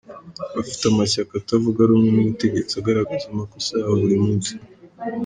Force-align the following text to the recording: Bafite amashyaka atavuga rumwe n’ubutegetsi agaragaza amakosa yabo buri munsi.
Bafite 0.55 0.83
amashyaka 0.87 1.33
atavuga 1.41 1.79
rumwe 1.89 2.09
n’ubutegetsi 2.11 2.73
agaragaza 2.81 3.25
amakosa 3.29 3.71
yabo 3.79 3.95
buri 4.01 4.17
munsi. 4.23 4.51